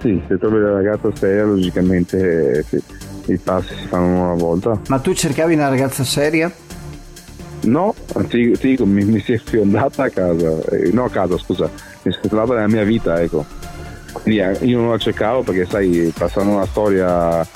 [0.00, 2.82] sì, se trovi la ragazza seria, logicamente sì
[3.32, 4.78] i passi si fanno una volta.
[4.88, 6.50] Ma tu cercavi una ragazza seria?
[7.62, 7.94] No,
[8.28, 11.70] ti, ti dico, mi, mi, si è fiondata a casa, eh, no a casa scusa,
[12.02, 13.44] mi si è fiondata nella mia vita, ecco.
[14.12, 17.46] Quindi eh, io non la cercavo perché sai, passando una storia,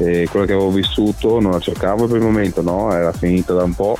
[0.00, 2.92] eh, quella che avevo vissuto, non la cercavo per il momento, no?
[2.92, 3.96] Era finita da un po'.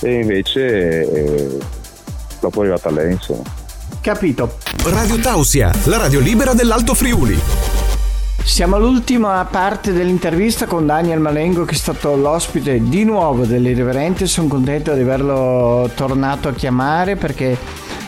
[0.00, 1.58] E invece eh,
[2.40, 3.42] dopo è arrivata lei, insomma.
[4.00, 4.58] Capito.
[4.84, 7.40] Radio Tausia, la radio libera dell'Alto Friuli.
[8.44, 14.26] Siamo all'ultima parte dell'intervista con Daniel Malengo che è stato l'ospite di nuovo dell'Irriverente.
[14.26, 17.56] Sono contento di averlo tornato a chiamare perché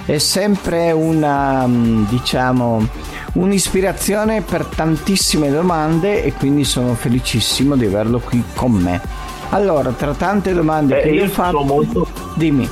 [0.04, 2.86] è sempre una, mm, diciamo,
[3.36, 9.00] un'ispirazione per tantissime domande e quindi sono felicissimo di averlo qui con me.
[9.50, 12.06] Allora, tra tante domande eh, che io ho fatto, molto...
[12.34, 12.68] dimmi.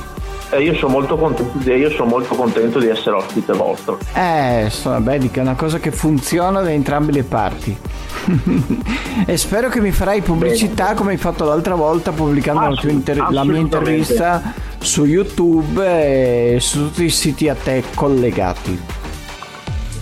[0.51, 3.97] Eh, io, sono molto contento, io sono molto contento di essere ospite vostro.
[4.13, 7.77] Eh, so, vedi che è una cosa che funziona da entrambe le parti.
[9.25, 10.95] e spero che mi farai pubblicità Bene.
[10.95, 15.85] come hai fatto l'altra volta pubblicando la, inter- la mia intervista su YouTube
[16.55, 19.04] e su tutti i siti a te collegati.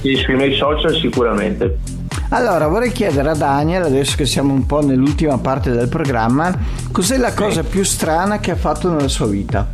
[0.03, 1.77] Sì, sui miei social sicuramente.
[2.31, 6.53] Allora, vorrei chiedere a Daniel, adesso che siamo un po' nell'ultima parte del programma,
[6.91, 9.65] cos'è la cosa più strana che ha fatto nella sua vita?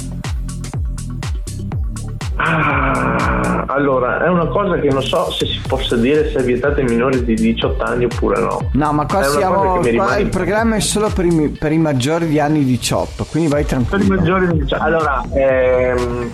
[2.36, 6.80] Ah, allora, è una cosa che non so se si possa dire se è vietata
[6.80, 8.70] ai minori di 18 anni oppure no.
[8.74, 9.80] No, ma qua siamo.
[9.80, 10.18] Qua.
[10.18, 14.06] Il programma è solo per i, per i, maggiori di anni 18, quindi vai tranquillo.
[14.06, 14.84] Per i maggiori di 18.
[14.84, 16.32] Allora, ehm,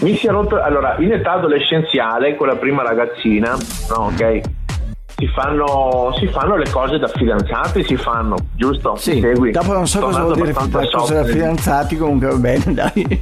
[0.00, 0.60] mi si è rotto.
[0.60, 3.56] Allora, in età adolescenziale, con la prima ragazzina,
[3.88, 4.40] no, ok?
[5.20, 8.96] si fanno, si fanno, le cose da fidanzati, si fanno, giusto?
[8.96, 9.50] Sì, Segui.
[9.50, 13.20] dopo non so cosa vuol dire le cose da fidanzati, comunque va bene, dai.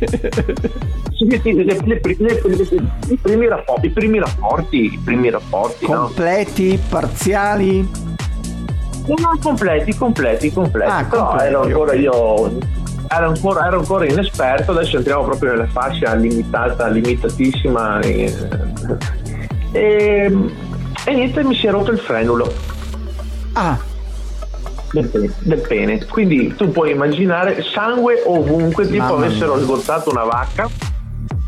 [1.10, 2.40] sì, sì, le, le, le,
[3.08, 5.86] i, primi rapporti, i primi rapporti, i primi rapporti.
[5.86, 6.82] Completi, no?
[6.88, 8.06] parziali?
[9.06, 10.90] No, completi, completi, completi.
[10.92, 12.58] Ah, Però ero ancora io
[13.08, 18.00] ero ancora, ero ancora inesperto, adesso entriamo proprio nella fascia limitata, limitatissima.
[18.00, 18.34] E,
[19.72, 20.52] e,
[21.04, 22.52] e niente, mi si è rotto il frenulo.
[23.52, 23.78] Ah,
[24.92, 26.04] del pene, del pene.
[26.06, 29.64] Quindi tu puoi immaginare sangue ovunque, tipo Mamma avessero mia.
[29.64, 30.68] sgottato una vacca.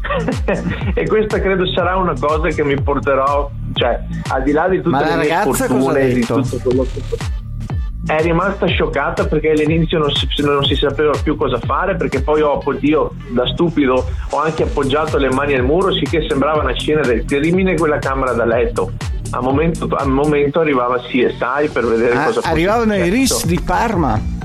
[0.95, 4.91] e questa credo sarà una cosa che mi porterò, cioè, al di là di tutte
[4.91, 7.39] Ma le mie ragazza cosa ha fortune, di tutto quello che
[8.07, 12.41] è rimasta scioccata perché all'inizio non si, non si sapeva più cosa fare perché poi
[12.41, 17.03] ho, io da stupido ho anche appoggiato le mani al muro sicché sembrava una scena
[17.03, 18.93] del crimine quella camera da letto
[19.33, 23.09] a momento, al momento arrivava CSI per vedere ah, cosa arrivavano i.
[23.09, 24.39] RIS di Parma.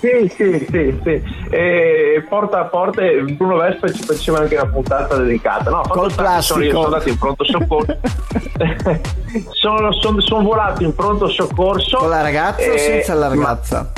[0.00, 1.22] Sì, sì, sì, sì.
[1.50, 3.02] E porta a porta
[3.36, 5.68] Bruno Vespa ci faceva anche una puntata dedicata.
[5.70, 6.70] No, Col che sono, plastico.
[6.70, 7.98] sono andato in pronto soccorso.
[9.52, 11.98] sono, sono- sono volato in pronto soccorso.
[11.98, 13.92] Con la ragazza o e- senza la ma- ragazza?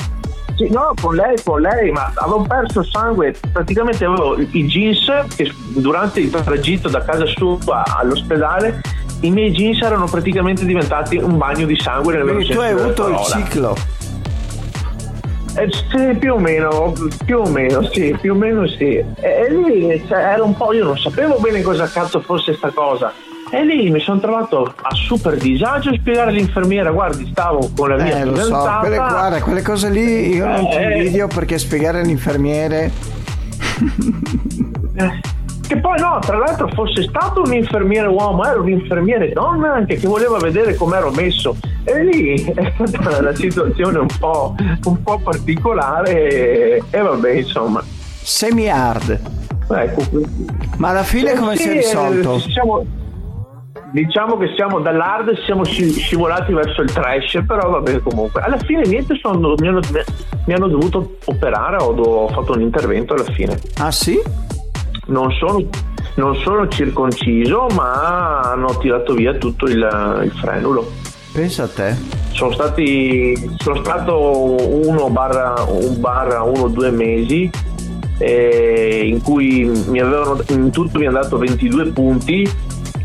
[0.55, 5.51] sì, no, con lei, con lei, ma avevo perso sangue, praticamente avevo i jeans che
[5.69, 8.79] durante il tragitto da casa sua all'ospedale
[9.21, 13.07] i miei jeans erano praticamente diventati un bagno di sangue nel Quindi tu hai avuto
[13.07, 13.75] il ciclo.
[15.55, 16.93] Eh, sì, più o meno,
[17.25, 18.95] più o meno, sì, più o meno sì.
[18.95, 22.71] E, e lì cioè, era un po', io non sapevo bene cosa cazzo fosse sta
[22.71, 23.13] cosa.
[23.51, 28.01] E lì mi sono trovato a super disagio a spiegare all'infermiera, guardi, stavo con la
[28.01, 30.97] mia Eh, lo so, quelle, guarda, quelle cose lì io non ti Eh.
[30.97, 32.91] invidio perché spiegare all'infermiere
[34.95, 35.21] Eh,
[35.73, 39.95] Che poi no, tra l'altro fosse stato un infermiere uomo, era un infermiere donna anche
[39.95, 41.55] che voleva vedere com'ero messo.
[41.83, 47.83] E lì è stata una situazione un po', un po' particolare e, e vabbè, insomma.
[47.83, 49.19] semi hard.
[49.71, 50.03] Ecco,
[50.77, 52.35] Ma alla fine come si è Sì, risolto?
[52.35, 52.85] eh, siamo-
[53.93, 58.41] diciamo che siamo dall'hard siamo sci- scivolati verso il trash, però va bene comunque.
[58.41, 59.79] Alla fine niente, sono- mi, hanno,
[60.45, 63.59] mi hanno dovuto operare, ho, do- ho fatto un intervento alla fine.
[63.79, 64.21] Ah sì?
[65.05, 65.63] Non sono,
[66.15, 70.91] non sono circonciso, ma hanno tirato via tutto il, il frenulo.
[71.33, 71.95] Pensa a te.
[72.31, 77.49] Sono stati sono stato uno barra un barra uno o due mesi
[78.19, 82.49] eh, in cui mi avevano in tutto mi hanno dato 22 punti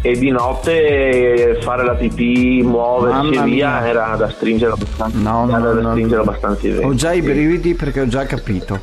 [0.00, 5.56] e di notte fare la pipì, muoversi e via era da stringere abbastanza, No, no,
[5.58, 6.30] era da no, stringere no.
[6.30, 6.68] abbastanza.
[6.86, 8.80] Ho già i brividi perché ho già capito.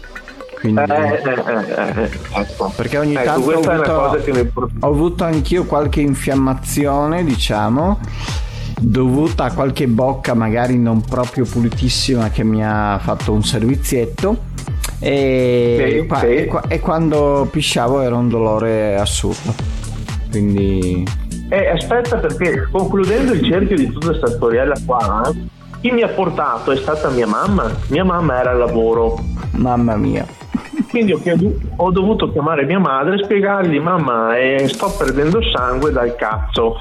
[0.65, 1.21] Quindi, Eh,
[2.03, 2.09] eh,
[2.41, 2.73] ecco.
[2.75, 7.99] perché ogni Ecco, tanto ho avuto, mi ho avuto anch'io qualche infiammazione, diciamo,
[8.79, 14.53] dovuta a qualche bocca magari non proprio pulitissima che mi ha fatto un servizietto.
[14.99, 16.25] E, Sì, qua- sì.
[16.33, 19.53] e qua- e quando pisciavo era un dolore assurdo.
[20.31, 21.07] Quindi
[21.49, 25.31] Eh, aspetta perché concludendo il cerchio di tutta questa storiella qua,
[25.79, 27.69] chi mi ha portato è stata mia mamma.
[27.89, 29.19] Mia mamma era al lavoro,
[29.51, 30.25] mamma mia.
[30.95, 36.77] Quindi ho, dovuto chiamare mia madre e spiegargli mamma eh, sto perdendo sangue dal cazzo.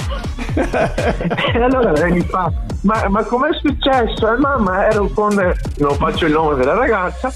[0.55, 4.33] e allora lei mi fa, ma, ma com'è successo?
[4.33, 5.35] Eh, mamma ero con,
[5.79, 7.33] non faccio il nome della ragazza,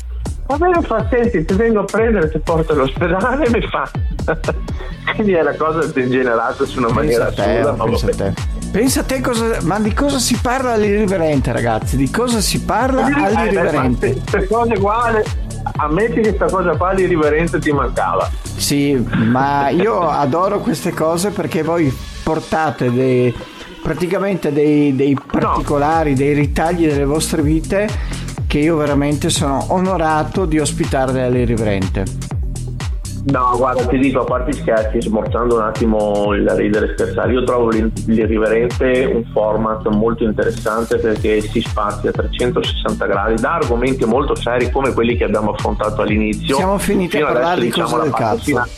[0.47, 3.91] va bene fa, senti ti vengo a prendere, ti porto all'ospedale e mi fa...
[5.15, 8.33] quindi è una cosa degenerata su una maniera Pensa te, assurda, ma pensa a vabbè.
[8.33, 8.57] te.
[8.71, 11.97] Pensa a te cosa, ma di cosa si parla all'irriverente ragazzi?
[11.97, 14.13] Di cosa si parla Eh, beh, all'irriverente?
[14.13, 15.11] Queste cose qua,
[15.77, 18.31] ammetti che questa cosa qua l'irriverente ti mancava.
[18.43, 23.35] Sì, ma io adoro queste cose perché voi portate dei,
[23.83, 27.89] praticamente dei, dei particolari, dei ritagli delle vostre vite
[28.47, 32.38] che io veramente sono onorato di ospitare all'irriverente.
[33.31, 37.45] No, guarda, ti dico, a parte scherzi, smorzando un attimo il ridere e scherzare, io
[37.45, 44.07] trovo l'ir- l'irriverente un format molto interessante perché si spazia a 360 gradi da argomenti
[44.07, 46.57] molto seri come quelli che abbiamo affrontato all'inizio.
[46.57, 48.43] Siamo finiti a parlare adesso, di la del cazzo.
[48.45, 48.71] finale.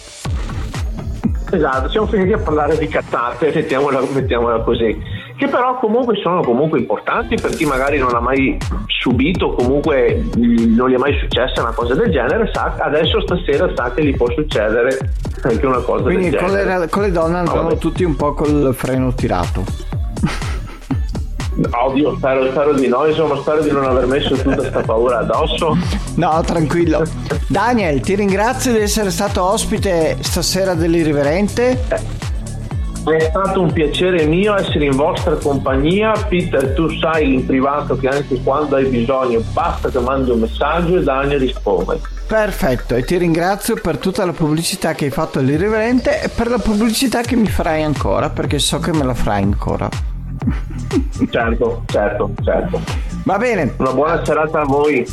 [1.53, 5.01] Esatto, siamo finiti a parlare di cazzate, mettiamola, mettiamola così.
[5.40, 10.74] Che però comunque sono comunque importanti per chi magari non ha mai subito, comunque mh,
[10.74, 14.14] non gli è mai successa una cosa del genere, sa, adesso stasera sa che gli
[14.14, 14.98] può succedere
[15.42, 16.79] anche una cosa Quindi del con genere.
[16.81, 17.79] le, con le donne andranno vabbè.
[17.79, 19.64] tutti un po' col freno tirato.
[21.86, 25.74] Oddio, spero, spero di no, insomma, spero di non aver messo tutta questa paura addosso.
[26.16, 27.03] No, tranquillo.
[27.47, 31.78] Daniel, ti ringrazio di essere stato ospite stasera dell'irriverente.
[33.03, 36.12] È stato un piacere mio essere in vostra compagnia.
[36.28, 40.98] Peter, tu sai in privato che anche quando hai bisogno basta che mandi un messaggio
[40.98, 42.01] e Daniel risponde.
[42.26, 46.59] Perfetto, e ti ringrazio per tutta la pubblicità che hai fatto all'irriverente e per la
[46.59, 49.88] pubblicità che mi farai ancora, perché so che me la farai ancora.
[51.30, 52.80] Certo, certo, certo.
[53.24, 53.74] Va bene.
[53.78, 55.07] Una buona serata a voi.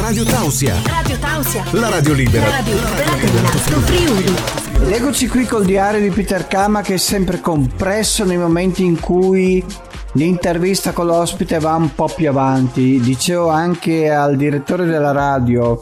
[0.00, 0.74] Radio Tausia.
[0.84, 1.64] Radio Tausia.
[1.72, 2.46] La radio libera.
[2.46, 4.66] La radio libera dell'Alto Friuli.
[4.67, 9.00] Ed eccoci qui col diario di Peter Kama che è sempre compresso nei momenti in
[9.00, 9.64] cui
[10.12, 13.00] l'intervista con l'ospite va un po' più avanti.
[13.00, 15.78] Dicevo anche al direttore della radio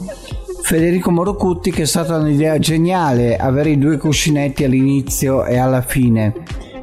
[0.63, 6.33] Federico Morocutti che è stata un'idea geniale avere i due cuscinetti all'inizio e alla fine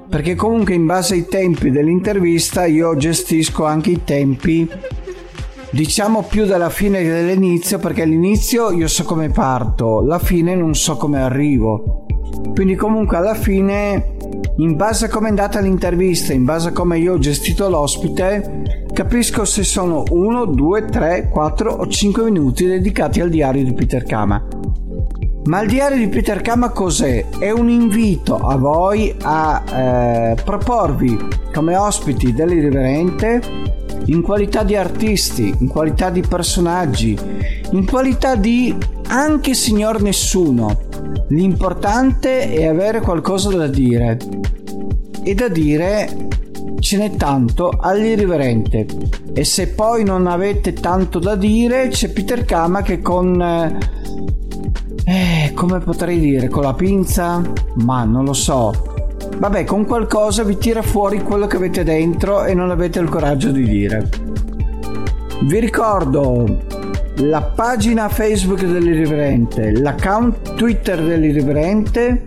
[0.07, 4.69] perché comunque in base ai tempi dell'intervista io gestisco anche i tempi
[5.71, 10.75] diciamo più dalla fine che dall'inizio perché all'inizio io so come parto la fine non
[10.75, 12.02] so come arrivo
[12.53, 14.15] quindi comunque alla fine
[14.57, 18.83] in base a come è andata l'intervista in base a come io ho gestito l'ospite
[18.93, 24.03] capisco se sono 1, 2, 3, 4 o 5 minuti dedicati al diario di Peter
[24.03, 24.61] Kama
[25.45, 27.25] ma il diario di Peter Kama cos'è?
[27.37, 31.17] È un invito a voi a eh, proporvi
[31.53, 37.17] come ospiti dell'irriverente in qualità di artisti, in qualità di personaggi,
[37.71, 38.75] in qualità di
[39.07, 40.81] anche signor nessuno.
[41.29, 44.17] L'importante è avere qualcosa da dire.
[45.23, 46.27] E da dire
[46.79, 48.85] ce n'è tanto all'irriverente.
[49.33, 53.41] E se poi non avete tanto da dire, c'è Peter Kama che con...
[55.05, 57.41] Eh, come potrei dire, con la pinza?
[57.75, 58.92] Ma non lo so.
[59.37, 63.51] Vabbè, con qualcosa vi tira fuori quello che avete dentro e non avete il coraggio
[63.51, 64.09] di dire.
[65.43, 66.45] Vi ricordo
[67.17, 72.25] la pagina Facebook dell'Irriverente, l'account Twitter dell'Irriverente,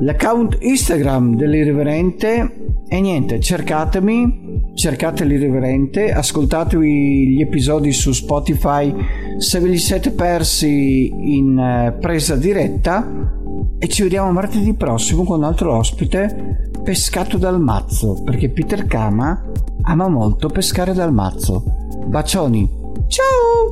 [0.00, 8.92] l'account Instagram dell'Irriverente e niente, cercatemi, cercate l'Irriverente, ascoltatevi gli episodi su Spotify
[9.38, 13.38] se ve li siete persi in eh, presa diretta
[13.82, 19.42] e ci vediamo martedì prossimo con un altro ospite pescato dal mazzo, perché Peter Kama
[19.82, 21.64] ama molto pescare dal mazzo.
[22.06, 22.68] Bacioni.
[23.08, 23.70] Ciao!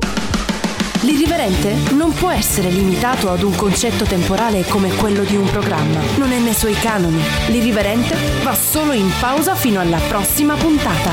[1.01, 5.99] L'irriverente non può essere limitato ad un concetto temporale come quello di un programma.
[6.17, 7.21] Non è nei suoi canoni.
[7.49, 11.11] L'irriverente va solo in pausa fino alla prossima puntata.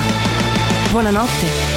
[0.90, 1.75] Buonanotte